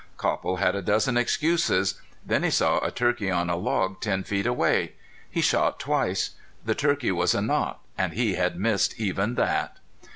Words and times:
Copple 0.17 0.55
had 0.57 0.73
a 0.73 0.81
dozen 0.81 1.15
excuses. 1.15 2.01
Then 2.25 2.41
he 2.41 2.49
saw 2.49 2.79
a 2.83 2.89
turkey 2.89 3.29
on 3.29 3.51
a 3.51 3.55
log 3.55 3.99
ten 4.01 4.23
feet 4.23 4.47
away. 4.47 4.93
He 5.29 5.41
shot 5.41 5.79
twice. 5.79 6.31
The 6.65 6.73
turkey 6.73 7.11
was 7.11 7.35
a 7.35 7.41
knot, 7.43 7.79
and 7.99 8.13
he 8.13 8.33
had 8.33 8.57
missed 8.59 8.99
even 8.99 9.35
that. 9.35 9.77